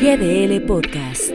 GDL 0.00 0.62
Podcast. 0.62 1.30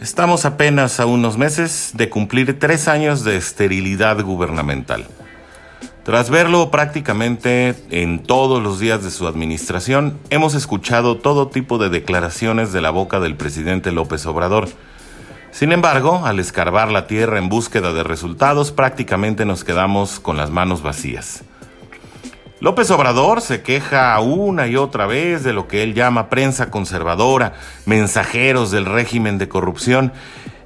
Estamos 0.00 0.44
apenas 0.44 1.00
a 1.00 1.06
unos 1.06 1.36
meses 1.36 1.90
de 1.94 2.08
cumplir 2.08 2.60
tres 2.60 2.86
años 2.86 3.24
de 3.24 3.36
esterilidad 3.36 4.22
gubernamental. 4.22 5.08
Tras 6.04 6.30
verlo 6.30 6.70
prácticamente 6.70 7.74
en 7.90 8.22
todos 8.22 8.62
los 8.62 8.78
días 8.78 9.02
de 9.02 9.10
su 9.10 9.26
administración, 9.26 10.16
hemos 10.30 10.54
escuchado 10.54 11.16
todo 11.16 11.48
tipo 11.48 11.78
de 11.78 11.88
declaraciones 11.88 12.72
de 12.72 12.82
la 12.82 12.90
boca 12.90 13.18
del 13.18 13.34
presidente 13.34 13.90
López 13.90 14.26
Obrador. 14.26 14.68
Sin 15.50 15.72
embargo, 15.72 16.24
al 16.24 16.38
escarbar 16.38 16.92
la 16.92 17.08
tierra 17.08 17.38
en 17.38 17.48
búsqueda 17.48 17.92
de 17.92 18.04
resultados, 18.04 18.70
prácticamente 18.70 19.44
nos 19.44 19.64
quedamos 19.64 20.20
con 20.20 20.36
las 20.36 20.50
manos 20.50 20.82
vacías. 20.82 21.42
López 22.66 22.90
Obrador 22.90 23.42
se 23.42 23.62
queja 23.62 24.18
una 24.18 24.66
y 24.66 24.74
otra 24.74 25.06
vez 25.06 25.44
de 25.44 25.52
lo 25.52 25.68
que 25.68 25.84
él 25.84 25.94
llama 25.94 26.28
prensa 26.28 26.68
conservadora, 26.68 27.52
mensajeros 27.84 28.72
del 28.72 28.86
régimen 28.86 29.38
de 29.38 29.48
corrupción, 29.48 30.12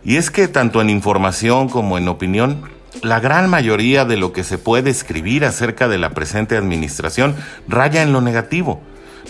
y 0.03 0.17
es 0.17 0.31
que 0.31 0.49
tanto 0.49 0.81
en 0.81 0.89
información 0.89 1.69
como 1.69 1.99
en 1.99 2.09
opinión, 2.09 2.63
la 3.03 3.21
gran 3.21 3.51
mayoría 3.51 4.07
de 4.07 4.17
lo 4.17 4.33
que 4.33 4.45
se 4.45 4.57
puede 4.57 4.89
escribir 4.89 5.45
acerca 5.45 5.89
de 5.89 5.99
la 5.99 6.09
presente 6.09 6.57
administración 6.57 7.37
raya 7.69 8.01
en 8.01 8.15
lo 8.15 8.23
negativo. 8.23 8.81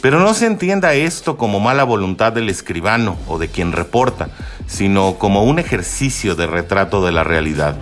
Pero 0.00 0.20
no 0.20 0.32
se 0.32 0.46
entienda 0.46 0.94
esto 0.94 1.36
como 1.36 1.58
mala 1.58 1.82
voluntad 1.82 2.32
del 2.32 2.48
escribano 2.48 3.16
o 3.26 3.40
de 3.40 3.48
quien 3.48 3.72
reporta, 3.72 4.28
sino 4.68 5.14
como 5.14 5.42
un 5.42 5.58
ejercicio 5.58 6.36
de 6.36 6.46
retrato 6.46 7.04
de 7.04 7.10
la 7.10 7.24
realidad. 7.24 7.74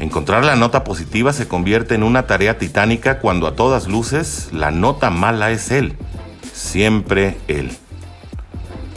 Encontrar 0.00 0.44
la 0.44 0.56
nota 0.56 0.82
positiva 0.82 1.34
se 1.34 1.46
convierte 1.46 1.94
en 1.94 2.02
una 2.02 2.26
tarea 2.26 2.56
titánica 2.56 3.18
cuando 3.18 3.46
a 3.46 3.54
todas 3.54 3.86
luces 3.86 4.48
la 4.50 4.70
nota 4.70 5.10
mala 5.10 5.50
es 5.50 5.70
él. 5.70 5.94
Siempre 6.54 7.36
él. 7.48 7.70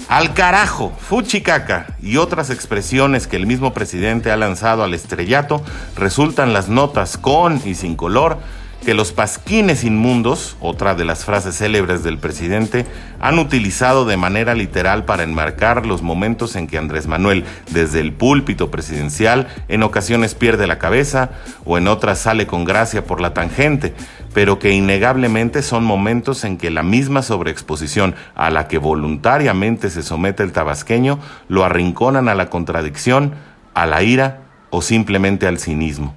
Al 0.08 0.34
carajo, 0.34 0.94
fuchicaca 0.98 1.98
y 2.02 2.16
otras 2.16 2.50
expresiones 2.50 3.28
que 3.28 3.36
el 3.36 3.46
mismo 3.46 3.74
presidente 3.74 4.32
ha 4.32 4.38
lanzado 4.38 4.82
al 4.82 4.94
estrellato 4.94 5.62
resultan 5.98 6.54
las 6.54 6.70
notas 6.70 7.18
con 7.18 7.62
y 7.66 7.76
sin 7.76 7.98
color 7.98 8.38
que 8.84 8.94
los 8.94 9.12
pasquines 9.12 9.84
inmundos, 9.84 10.58
otra 10.60 10.94
de 10.94 11.06
las 11.06 11.26
frases 11.26 11.58
célebres 11.58 12.04
del 12.04 12.18
presidente, 12.18 12.86
han 13.20 13.40
utilizado 13.40 14.06
de 14.06 14.18
manera 14.18 14.56
literal 14.56 15.06
para 15.06 15.24
enmarcar 15.24 15.86
los 15.86 16.02
momentos 16.02 16.56
en 16.56 16.68
que 16.68 16.78
Andrés 16.78 17.08
Manuel, 17.08 17.46
desde 17.72 18.02
el 18.02 18.12
púlpito 18.12 18.70
presidencial, 18.70 19.48
en 19.70 19.84
ocasiones 19.84 20.36
pierde 20.36 20.68
la 20.68 20.80
cabeza 20.80 21.32
o 21.66 21.78
en 21.78 21.88
otras 21.88 22.20
sale 22.20 22.46
con 22.46 22.66
gracia 22.66 23.06
por 23.06 23.22
la 23.22 23.34
tangente, 23.34 23.94
pero 24.34 24.60
que 24.60 24.72
innegablemente 24.72 25.62
son 25.62 25.84
momentos 25.86 26.44
en 26.44 26.58
que 26.58 26.70
la 26.70 26.84
misma 26.84 27.22
sobreexposición 27.22 28.16
a 28.36 28.50
la 28.50 28.68
que 28.68 28.78
voluntariamente 28.78 29.90
se 29.90 30.04
somete 30.04 30.44
el 30.44 30.52
tabasqueño 30.52 31.20
lo 31.48 31.64
arrinconan 31.64 32.28
a 32.28 32.36
la 32.36 32.50
contradicción, 32.50 33.36
a 33.74 33.86
la 33.86 34.04
ira 34.04 34.42
o 34.70 34.82
simplemente 34.82 35.48
al 35.48 35.60
cinismo. 35.60 36.14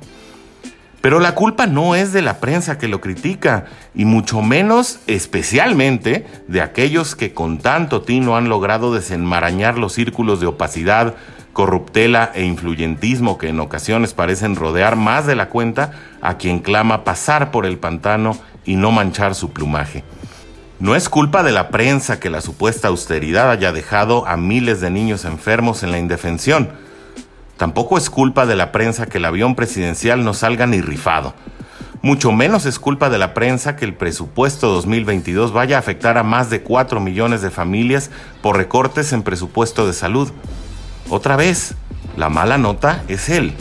Pero 1.06 1.20
la 1.20 1.36
culpa 1.36 1.68
no 1.68 1.94
es 1.94 2.12
de 2.12 2.20
la 2.20 2.40
prensa 2.40 2.78
que 2.78 2.88
lo 2.88 3.00
critica, 3.00 3.66
y 3.94 4.04
mucho 4.04 4.42
menos 4.42 4.98
especialmente 5.06 6.26
de 6.48 6.60
aquellos 6.60 7.14
que 7.14 7.32
con 7.32 7.58
tanto 7.58 8.02
tino 8.02 8.36
han 8.36 8.48
logrado 8.48 8.92
desenmarañar 8.92 9.78
los 9.78 9.92
círculos 9.92 10.40
de 10.40 10.48
opacidad, 10.48 11.14
corruptela 11.52 12.32
e 12.34 12.44
influyentismo 12.44 13.38
que 13.38 13.50
en 13.50 13.60
ocasiones 13.60 14.14
parecen 14.14 14.56
rodear 14.56 14.96
más 14.96 15.28
de 15.28 15.36
la 15.36 15.48
cuenta 15.48 15.92
a 16.22 16.38
quien 16.38 16.58
clama 16.58 17.04
pasar 17.04 17.52
por 17.52 17.66
el 17.66 17.78
pantano 17.78 18.36
y 18.64 18.74
no 18.74 18.90
manchar 18.90 19.36
su 19.36 19.52
plumaje. 19.52 20.02
No 20.80 20.96
es 20.96 21.08
culpa 21.08 21.44
de 21.44 21.52
la 21.52 21.68
prensa 21.68 22.18
que 22.18 22.30
la 22.30 22.40
supuesta 22.40 22.88
austeridad 22.88 23.52
haya 23.52 23.70
dejado 23.70 24.26
a 24.26 24.36
miles 24.36 24.80
de 24.80 24.90
niños 24.90 25.24
enfermos 25.24 25.84
en 25.84 25.92
la 25.92 26.00
indefensión, 26.00 26.70
Tampoco 27.56 27.96
es 27.96 28.10
culpa 28.10 28.44
de 28.44 28.54
la 28.54 28.70
prensa 28.70 29.06
que 29.06 29.18
el 29.18 29.24
avión 29.24 29.54
presidencial 29.54 30.24
no 30.24 30.34
salga 30.34 30.66
ni 30.66 30.82
rifado. 30.82 31.34
Mucho 32.02 32.30
menos 32.30 32.66
es 32.66 32.78
culpa 32.78 33.08
de 33.08 33.18
la 33.18 33.32
prensa 33.32 33.76
que 33.76 33.86
el 33.86 33.94
presupuesto 33.94 34.68
2022 34.68 35.52
vaya 35.52 35.76
a 35.76 35.78
afectar 35.80 36.18
a 36.18 36.22
más 36.22 36.50
de 36.50 36.62
4 36.62 37.00
millones 37.00 37.40
de 37.40 37.50
familias 37.50 38.10
por 38.42 38.56
recortes 38.56 39.12
en 39.12 39.22
presupuesto 39.22 39.86
de 39.86 39.94
salud. 39.94 40.30
Otra 41.08 41.36
vez, 41.36 41.74
la 42.16 42.28
mala 42.28 42.58
nota 42.58 43.02
es 43.08 43.30
él. 43.30 43.54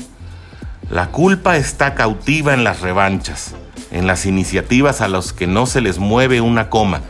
La 0.89 1.07
culpa 1.07 1.57
está 1.57 1.95
cautiva 1.95 2.53
en 2.53 2.63
las 2.63 2.81
revanchas, 2.81 3.55
en 3.91 4.07
las 4.07 4.25
iniciativas 4.25 5.01
a 5.01 5.07
las 5.07 5.31
que 5.31 5.47
no 5.47 5.65
se 5.65 5.81
les 5.81 5.99
mueve 5.99 6.41
una 6.41 6.69
coma, 6.69 7.01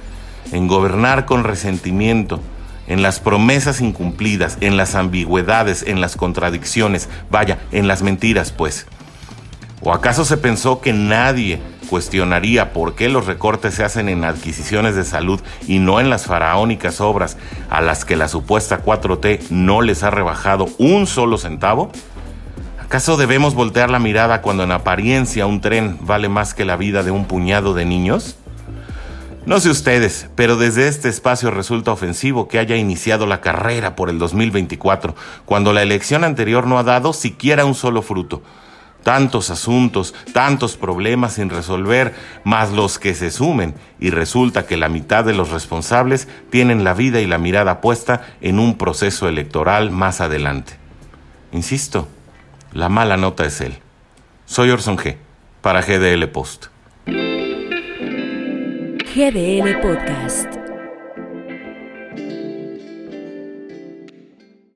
en 0.51 0.67
gobernar 0.67 1.25
con 1.25 1.43
resentimiento, 1.43 2.39
en 2.87 3.01
las 3.01 3.19
promesas 3.19 3.81
incumplidas, 3.81 4.57
en 4.61 4.77
las 4.77 4.95
ambigüedades, 4.95 5.83
en 5.83 6.01
las 6.01 6.15
contradicciones, 6.15 7.09
vaya, 7.29 7.59
en 7.71 7.87
las 7.87 8.01
mentiras, 8.01 8.51
pues. 8.51 8.87
¿O 9.81 9.93
acaso 9.93 10.25
se 10.25 10.37
pensó 10.37 10.81
que 10.81 10.93
nadie 10.93 11.59
cuestionaría 11.89 12.73
por 12.73 12.95
qué 12.95 13.09
los 13.09 13.27
recortes 13.27 13.75
se 13.75 13.83
hacen 13.83 14.09
en 14.09 14.23
adquisiciones 14.23 14.95
de 14.95 15.03
salud 15.03 15.39
y 15.67 15.79
no 15.79 15.99
en 15.99 16.09
las 16.09 16.25
faraónicas 16.25 17.01
obras 17.01 17.37
a 17.69 17.81
las 17.81 18.05
que 18.05 18.15
la 18.15 18.27
supuesta 18.27 18.83
4T 18.83 19.49
no 19.51 19.81
les 19.81 20.03
ha 20.03 20.09
rebajado 20.09 20.67
un 20.79 21.07
solo 21.07 21.37
centavo? 21.37 21.91
¿Acaso 22.79 23.17
debemos 23.17 23.55
voltear 23.55 23.89
la 23.89 23.99
mirada 23.99 24.41
cuando 24.41 24.63
en 24.63 24.71
apariencia 24.71 25.45
un 25.45 25.61
tren 25.61 25.97
vale 26.01 26.29
más 26.29 26.53
que 26.53 26.65
la 26.65 26.77
vida 26.77 27.03
de 27.03 27.11
un 27.11 27.25
puñado 27.25 27.73
de 27.73 27.85
niños? 27.85 28.37
No 29.45 29.59
sé 29.59 29.69
ustedes, 29.69 30.27
pero 30.33 30.57
desde 30.57 30.87
este 30.87 31.07
espacio 31.07 31.51
resulta 31.51 31.91
ofensivo 31.91 32.47
que 32.47 32.57
haya 32.57 32.77
iniciado 32.77 33.27
la 33.27 33.41
carrera 33.41 33.95
por 33.95 34.09
el 34.09 34.17
2024, 34.17 35.15
cuando 35.45 35.71
la 35.71 35.83
elección 35.83 36.23
anterior 36.23 36.65
no 36.65 36.79
ha 36.79 36.83
dado 36.83 37.13
siquiera 37.13 37.63
un 37.63 37.75
solo 37.75 38.01
fruto. 38.01 38.41
Tantos 39.03 39.51
asuntos, 39.51 40.15
tantos 40.33 40.77
problemas 40.77 41.33
sin 41.33 41.51
resolver, 41.51 42.15
más 42.43 42.71
los 42.71 42.97
que 42.97 43.13
se 43.13 43.29
sumen, 43.29 43.75
y 43.99 44.09
resulta 44.09 44.65
que 44.65 44.77
la 44.77 44.89
mitad 44.89 45.23
de 45.23 45.35
los 45.35 45.51
responsables 45.51 46.27
tienen 46.49 46.83
la 46.83 46.95
vida 46.95 47.21
y 47.21 47.27
la 47.27 47.37
mirada 47.37 47.81
puesta 47.81 48.25
en 48.41 48.57
un 48.57 48.79
proceso 48.79 49.27
electoral 49.27 49.91
más 49.91 50.21
adelante. 50.21 50.73
Insisto, 51.51 52.07
la 52.73 52.89
mala 52.89 53.15
nota 53.15 53.45
es 53.45 53.61
él. 53.61 53.77
Soy 54.47 54.71
Orson 54.71 54.97
G. 54.97 55.17
para 55.61 55.83
GDL 55.83 56.27
Post. 56.29 56.74
GDL 59.15 59.79
Podcast. 59.79 60.64